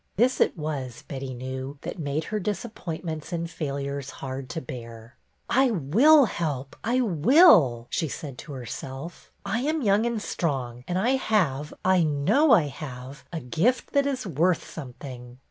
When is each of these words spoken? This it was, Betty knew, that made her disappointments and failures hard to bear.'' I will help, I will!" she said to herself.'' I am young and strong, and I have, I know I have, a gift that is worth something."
This 0.15 0.41
it 0.41 0.57
was, 0.57 1.03
Betty 1.07 1.35
knew, 1.35 1.77
that 1.81 1.99
made 1.99 2.23
her 2.23 2.39
disappointments 2.39 3.31
and 3.31 3.47
failures 3.47 4.09
hard 4.09 4.49
to 4.49 4.59
bear.'' 4.59 5.15
I 5.47 5.69
will 5.69 6.25
help, 6.25 6.75
I 6.83 7.01
will!" 7.01 7.85
she 7.91 8.07
said 8.07 8.39
to 8.39 8.53
herself.'' 8.53 9.31
I 9.45 9.59
am 9.59 9.83
young 9.83 10.07
and 10.07 10.19
strong, 10.19 10.83
and 10.87 10.97
I 10.97 11.11
have, 11.17 11.71
I 11.85 12.01
know 12.01 12.51
I 12.51 12.63
have, 12.63 13.23
a 13.31 13.39
gift 13.41 13.93
that 13.93 14.07
is 14.07 14.25
worth 14.25 14.67
something." 14.67 15.37